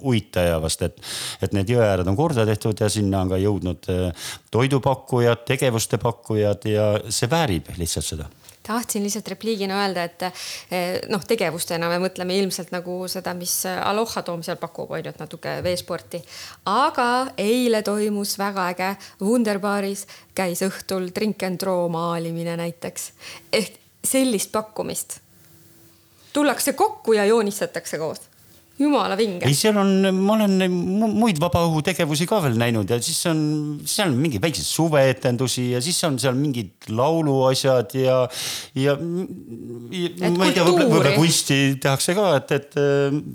[0.00, 1.02] uitaja vast, et,
[1.44, 3.90] et need jõe ääred on korda tehtud ja sinna on ka jõudnud
[4.54, 8.30] toidupakkujad, tegevuste pakkujad ja see väärib lihtsalt seda
[8.66, 14.22] tahtsin lihtsalt repliigina öelda, et eh, noh, tegevustena me mõtleme ilmselt nagu seda, mis Aloha
[14.26, 16.22] Toom seal pakub, on ju, et natuke veesporti.
[16.68, 23.12] aga eile toimus väga äge Wunderbaaris käis õhtul drink and draw maalimine näiteks
[23.52, 25.20] ehk sellist pakkumist.
[26.32, 28.29] tullakse kokku ja joonistatakse koos
[28.80, 29.44] jumala vinge.
[29.46, 30.64] ei, seal on, ma olen
[31.12, 33.40] muid vabaõhutegevusi ka veel näinud ja siis on,
[33.88, 38.16] seal on mingeid väikseid suveetendusi ja siis on seal mingid lauluasjad ja,
[38.78, 38.96] ja.
[38.96, 42.78] ma ei tea, võib-olla kunsti tehakse ka, et, et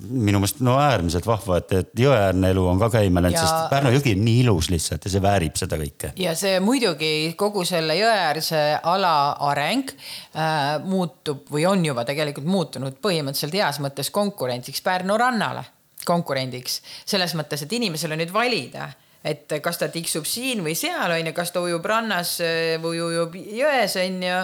[0.10, 3.72] minu meelest no äärmiselt vahva, et, et jõeäärne elu on ka käima läinud ja..., sest
[3.76, 6.14] Pärnu jõgi on nii ilus lihtsalt ja see väärib seda kõike.
[6.22, 9.16] ja see muidugi kogu selle jõeäärse ala
[9.52, 15.66] areng äh, muutub või on juba tegelikult muutunud põhimõtteliselt heas mõttes konkurentsiks Pärnu ranna rannale
[16.06, 18.92] konkurendiks selles mõttes, et inimesel on nüüd valida
[19.26, 22.36] et kas ta tiksub siin või seal on ju, kas ta ujub rannas
[22.84, 24.36] või ujub jões on ju.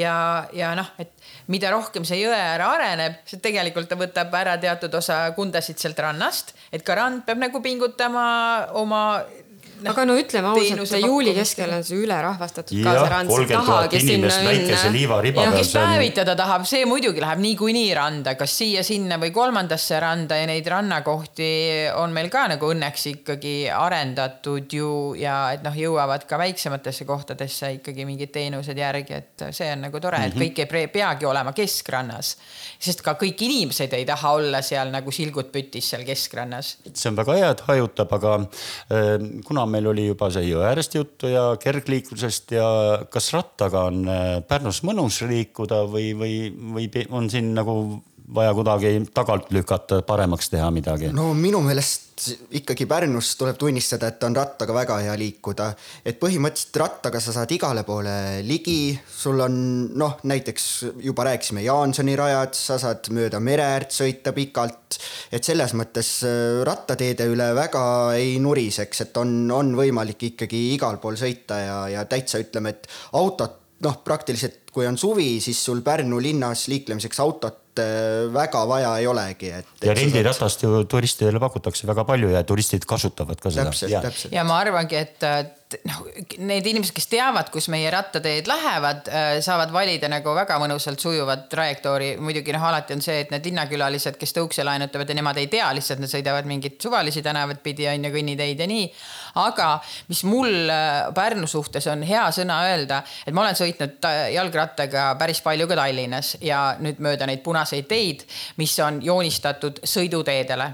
[0.00, 0.14] ja,
[0.50, 1.12] ja noh, et
[1.54, 6.02] mida rohkem see jõe äär areneb, see tegelikult ta võtab ära teatud osa kundasid sealt
[6.02, 8.26] rannast, et ka rand peab nagu pingutama
[8.82, 9.04] oma
[9.84, 9.92] no,.
[9.92, 14.30] aga no ütleme ausalt, juuli keskel on see ülerahvastatud ka see rand, sa tahagi sinna
[14.46, 15.46] minna.
[15.54, 20.68] kes päevitada tahab, see muidugi läheb niikuinii randa, kas siia-sinna või kolmandasse randa ja neid
[20.70, 21.50] rannakohti
[22.00, 27.74] on meil ka nagu õnneks ikkagi arendatud ju ja et noh, jõuavad ka väiksematesse kohtadesse
[27.78, 30.42] ikkagi mingid teenused järgi, et see on nagu tore, et mhm.
[30.44, 32.34] kõik ei peagi olema keskrannas,
[32.82, 36.76] sest ka kõik inimesed ei taha olla seal nagu silgud pütis seal keskrannas.
[36.92, 39.14] see on väga hea, et hajutab, aga äh,
[39.46, 42.66] kuna meil oli juba see Jõeäärest juttu ja kergliiklusest ja
[43.10, 46.34] kas rattaga on äh, Pärnus mõnus liikuda või, või,
[46.76, 47.76] või on siin nagu
[48.34, 51.12] vaja kuidagi tagant lükata, paremaks teha midagi?
[51.14, 52.04] no minu meelest
[52.54, 55.66] ikkagi Pärnus tuleb tunnistada, et on rattaga väga hea liikuda.
[56.06, 59.56] et põhimõtteliselt rattaga sa saad igale poole ligi, sul on
[59.98, 60.68] noh, näiteks
[61.02, 64.98] juba rääkisime Jaansoni rajad, sa saad mööda mere äärt sõita pikalt.
[65.32, 67.84] et selles mõttes äh, rattateede üle väga
[68.18, 72.88] ei nuriseks, et on, on võimalik ikkagi igal pool sõita ja, ja täitsa ütleme, et
[73.12, 78.90] autot noh, praktiliselt kui on suvi, siis sul Pärnu linnas liiklemiseks autot Äh, väga vaja
[79.00, 79.70] ei olegi, et.
[79.82, 84.12] ja rendiratast ju turistidele pakutakse väga palju ja turistid kasutavad ka seda.
[84.30, 85.26] ja ma arvangi, et
[85.88, 86.00] noh,
[86.38, 91.48] need inimesed, kes teavad, kus meie rattateed lähevad, äh, saavad valida nagu väga mõnusalt sujuvat
[91.52, 92.14] trajektoori.
[92.20, 95.70] muidugi noh, alati on see, et need linnakülalised, kes tõukse laenutavad ja nemad ei tea
[95.74, 98.90] lihtsalt, nad sõidavad mingeid suvalisi tänavaid pidi on ju kõnniteid ja nii.
[99.44, 99.68] aga
[100.08, 105.42] mis mul äh, Pärnu suhtes on hea sõna öelda, et ma olen sõitnud jalgrattaga päris
[105.44, 108.24] palju ka Tallinnas ja nüüd mööda neid punaseid teid,
[108.56, 110.72] mis on joonistatud sõiduteedele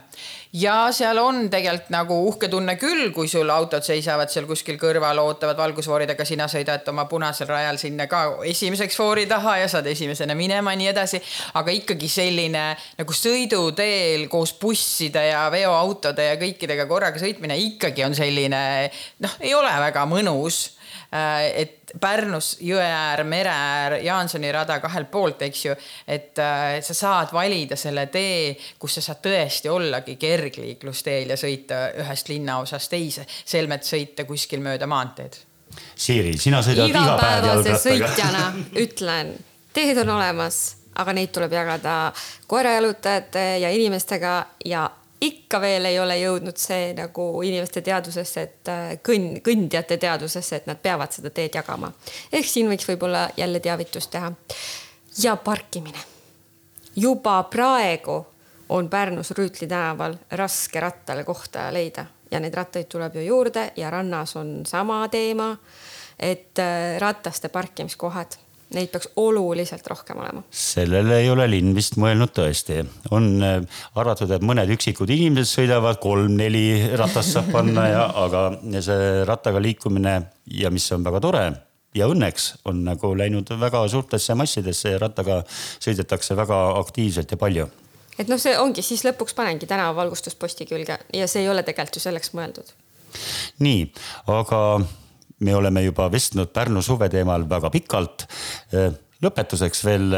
[0.53, 5.21] ja seal on tegelikult nagu uhke tunne küll, kui sul autod seisavad seal kuskil kõrval,
[5.23, 10.35] ootavad valgusfooridega, sina sõidad oma punasel rajal sinna ka esimeseks foori taha ja saad esimesena
[10.35, 11.23] minema ja nii edasi.
[11.55, 12.65] aga ikkagi selline
[12.99, 18.91] nagu sõiduteel koos busside ja veoautode ja kõikidega korraga sõitmine ikkagi on selline
[19.23, 20.67] noh, ei ole väga mõnus
[21.11, 21.57] Äh,
[21.91, 25.75] et Pärnus jõe äär, mere äär, Jaansoni rada kahelt poolt, eks ju,
[26.07, 31.83] et äh, sa saad valida selle tee, kus sa saad tõesti ollagi kergliiklusteel ja sõita
[32.03, 35.41] ühest linnaosast teise, selmet sõita kuskil mööda maanteed.
[35.95, 37.83] Siiri, sina sõidad iga päev jalgrattaga.
[37.83, 38.45] sõitjana
[38.85, 39.35] ütlen,
[39.75, 40.63] teed on olemas,
[41.01, 41.99] aga neid tuleb jagada
[42.51, 44.35] koerajalutajate ja inimestega
[44.67, 44.89] ja
[45.21, 50.69] ikka veel ei ole jõudnud see nagu inimeste teadvusesse, et äh, kõnn, kõndijate teadvusesse, et
[50.71, 51.93] nad peavad seda teed jagama.
[52.33, 54.33] ehk siin võiks võib-olla jälle teavitust teha.
[55.23, 55.99] ja parkimine.
[56.97, 58.27] juba praegu
[58.69, 63.91] on Pärnus Rüütli tänaval raske rattale kohta leida ja neid rattaid tuleb ju juurde ja
[63.91, 65.57] rannas on sama teema,
[66.19, 68.39] et äh, rataste parkimiskohad
[68.71, 70.45] Neid peaks oluliselt rohkem olema.
[70.51, 72.85] sellele ei ole linn vist mõelnud tõesti.
[73.11, 78.45] on äh, arvatud, et mõned üksikud inimesed sõidavad, kolm-neli ratast saab panna ja, aga
[78.79, 80.21] see rattaga liikumine
[80.61, 81.45] ja mis on väga tore
[81.95, 87.67] ja õnneks on nagu läinud väga suurtesse massidesse ja rattaga sõidetakse väga aktiivselt ja palju
[88.21, 91.99] et noh, see ongi, siis lõpuks panengi tänavavalgustus posti külge ja see ei ole tegelikult
[91.99, 92.75] ju selleks mõeldud.
[93.65, 93.87] nii,
[94.31, 94.61] aga
[95.41, 98.27] me oleme juba vestnud Pärnu suve teemal väga pikalt.
[99.23, 100.15] lõpetuseks veel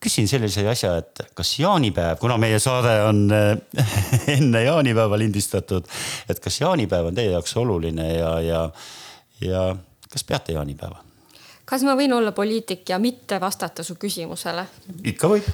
[0.00, 3.26] küsin sellise asja, et kas jaanipäev, kuna meie saade on
[4.36, 5.86] enne jaanipäeva lindistatud,
[6.28, 8.64] et kas jaanipäev on teie jaoks oluline ja, ja,
[9.44, 9.68] ja
[10.10, 11.09] kas peate jaanipäeva?
[11.70, 14.64] Kas ma võin olla poliitik ja mitte vastata su küsimusele?
[15.06, 15.46] ikka võib,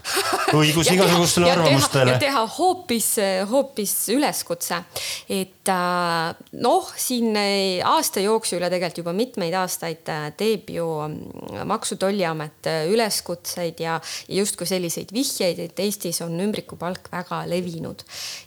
[0.56, 2.14] õigus igasugustele arvamustele.
[2.14, 3.10] ja teha hoopis,
[3.50, 4.80] hoopis üleskutse,
[5.28, 6.30] et äh,
[6.64, 7.36] noh, siin
[7.84, 12.86] aasta jooksul ja tegelikult juba mitmeid aastaid äh, teeb ju mm, Maksu- ja Tolliamet äh,
[12.92, 13.98] üleskutseid ja
[14.32, 18.06] justkui selliseid vihjeid, et Eestis on ümbrikupalk väga levinud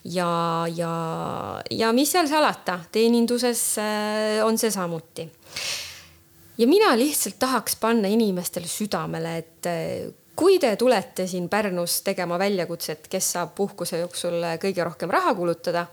[0.10, 0.32] ja,
[0.74, 0.94] ja,
[1.70, 3.62] ja mis seal salata, teeninduses
[4.46, 5.28] on see samuti
[6.60, 12.38] ja mina lihtsalt tahaks panna inimestele südamele, et eh, kui te tulete siin Pärnus tegema
[12.40, 15.86] väljakutset, kes saab puhkuse jooksul kõige rohkem raha kulutada,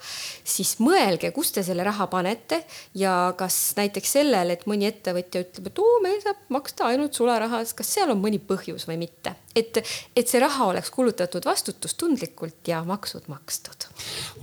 [0.44, 2.60] siis mõelge, kus te selle raha panete
[2.94, 7.74] ja kas näiteks sellel, et mõni ettevõtja ütleb, et oo, meil saab maksta ainult sularahas,
[7.74, 9.80] kas seal on mõni põhjus või mitte et,
[10.16, 13.88] et see raha oleks kulutatud vastutustundlikult ja maksud makstud.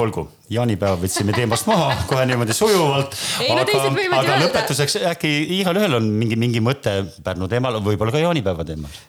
[0.02, 3.16] olgu, jaanipäeva võtsime teemast maha kohe niimoodi sujuvalt.
[3.48, 8.66] No, aga, aga lõpetuseks äkki igalühel on mingi, mingi mõte Pärnu teemal, võib-olla ka jaanipäeva
[8.68, 9.02] teemal.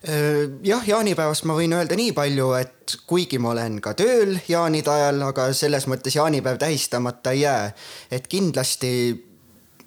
[0.65, 5.23] jah, jaanipäevast ma võin öelda nii palju, et kuigi ma olen ka tööl jaanide ajal,
[5.31, 7.73] aga selles mõttes jaanipäev tähistamata ei jää.
[8.11, 8.93] et kindlasti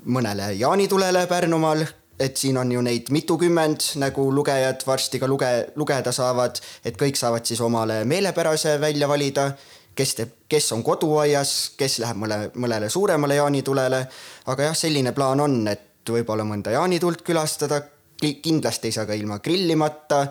[0.08, 1.86] mõnele jaanitulele Pärnumaal
[2.20, 7.20] et siin on ju neid mitukümmend, nagu lugejad varsti ka luge-, lugeda saavad, et kõik
[7.20, 9.52] saavad siis omale meelepärase välja valida,
[9.98, 14.02] kes teeb, kes on koduaias, kes läheb mõne, mõnele suuremale jaanitulele.
[14.46, 17.82] aga jah, selline plaan on, et võib-olla mõnda jaanitult külastada,
[18.18, 20.26] kindlasti ei saa ka ilma grillimata.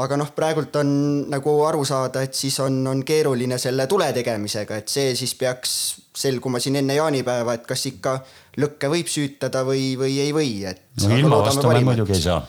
[0.00, 0.90] aga noh, praegult on
[1.28, 5.74] nagu aru saada, et siis on, on keeruline selle tule tegemisega, et see siis peaks
[6.16, 8.18] selguma siin enne jaanipäeva, et kas ikka
[8.60, 10.82] lõkke võib süütada või, või ei või, et.
[11.04, 12.40] no ilma vastu me muidugi ei saa.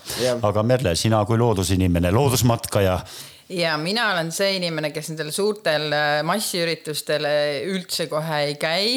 [0.42, 2.98] aga Merle, sina kui loodusinimene, loodusmatkaja
[3.52, 7.28] ja mina olen see inimene, kes nendel suurtel äh, massiüritustel
[7.72, 8.90] üldse kohe ei käi.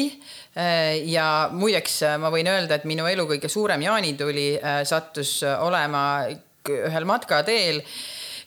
[0.55, 4.47] Äh, ja muideks äh, ma võin öelda, et minu elu kõige suurem jaanituli
[4.87, 6.05] sattus olema
[6.65, 7.83] ühel matkateel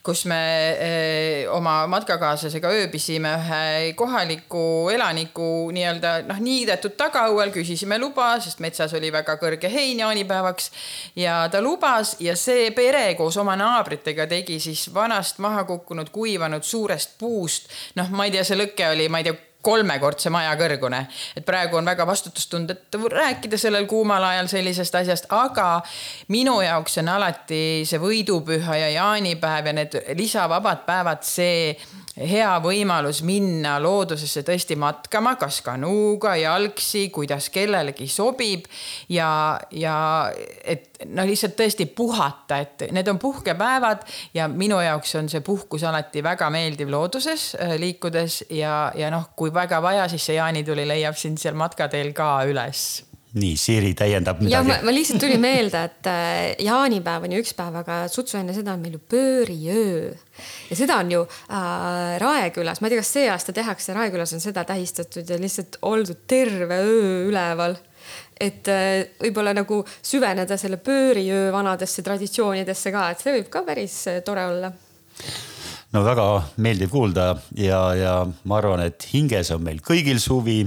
[0.02, 0.40] kus me
[0.78, 8.94] eh, oma matkakaaslasega ööbisime ühe kohaliku elaniku nii-öelda noh, niidetud tagaõuel, küsisime luba, sest metsas
[8.98, 10.70] oli väga kõrge hein jaanipäevaks.
[11.16, 16.62] ja ta lubas ja see pere koos oma naabritega tegi siis vanast maha kukkunud, kuivanud
[16.62, 17.68] suurest puust.
[17.96, 21.04] noh, ma ei tea, see lõke oli, ma ei tea kolmekordse maja kõrgune.
[21.36, 25.82] et praegu on väga vastutustundetu rääkida sellel kuumal ajal sellisest asjast, aga
[26.28, 31.76] minu jaoks on alati see võidupüha ja jaanipäev ja need lisavabad päevad see
[32.18, 38.66] hea võimalus minna loodusesse tõesti matkama, kas kanuuga, jalgsi, kuidas kellelegi sobib
[39.12, 39.30] ja,
[39.70, 39.96] ja
[40.64, 44.04] et noh, lihtsalt tõesti puhata, et need on puhkepäevad
[44.34, 49.30] ja minu jaoks on see puhkus alati väga meeldiv looduses äh, liikudes ja, ja noh,
[49.38, 52.88] kui väga vaja, siis see jaanituli leiab sind seal matkateel ka üles.
[53.38, 54.54] Nii, Siiri täiendab midagi.
[54.54, 58.38] ja ma, ma lihtsalt tuli meelde, et äh, jaanipäev on ju üks päev, aga sutsu
[58.40, 60.14] enne seda on meil ju pööriöö.
[60.70, 64.40] ja seda on ju äh, Raekülas, ma ei tea, kas see aasta tehakse, Raekülas on
[64.40, 67.76] seda tähistatud ja lihtsalt oldud terve öö üleval.
[68.40, 74.00] Et äh, võib-olla nagu süveneda selle pööriöö vanadesse traditsioonidesse ka, et see võib ka päris
[74.08, 74.72] äh, tore olla
[75.94, 76.24] no väga
[76.60, 78.14] meeldiv kuulda ja, ja
[78.48, 80.60] ma arvan, et hinges on meil kõigil suvi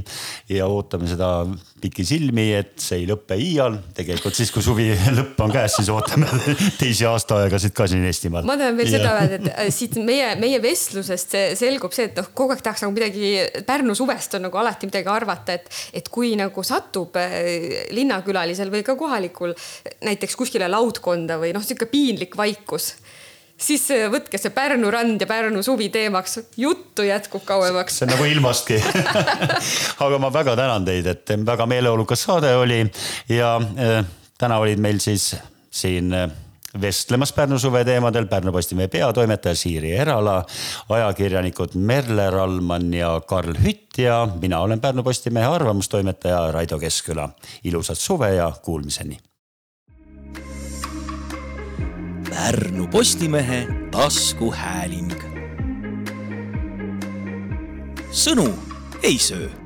[0.49, 1.43] ja ootame seda
[1.81, 3.77] pikisilmi, et see ei lõpe iial.
[3.97, 6.29] tegelikult siis, kui suvi lõpp on käes, siis ootame
[6.81, 8.47] teisi aastaaegasid ka siin Eestimaal.
[8.49, 8.97] ma tahan veel ja.
[8.97, 12.85] seda öelda, et äh, siit meie, meie vestlusest selgub see, et noh, kogu aeg tahaks
[12.85, 13.33] nagu midagi
[13.67, 15.69] Pärnu suvest on nagu alati midagi arvata, et,
[16.01, 17.37] et kui nagu satub äh,
[17.93, 19.53] linnakülalisel või ka kohalikul
[20.01, 22.95] näiteks kuskile laudkonda või noh, sihuke piinlik vaikus
[23.61, 27.99] siis võtke see Pärnu rand ja Pärnu suvi teemaks, juttu jätkub kauemaks.
[27.99, 28.79] see on nagu ilmastki
[30.05, 32.83] aga ma väga tänan teid, et väga meeleolukas saade oli
[33.29, 34.05] ja äh,
[34.37, 35.35] täna olid meil siis
[35.71, 36.29] siin äh,
[36.81, 40.43] vestlemas Pärnu suve teemadel Pärnu Postimehe peatoimetaja Siiri Erala,
[40.89, 47.29] ajakirjanikud Merle Rallmann ja Karl Hütt ja mina olen Pärnu Postimehe arvamustoimetaja Raido Keskküla.
[47.63, 49.19] ilusat suve ja kuulmiseni
[52.31, 55.11] Pärnu Postimehe taskuhääling.
[58.11, 58.47] sõnu
[59.03, 59.60] ei söö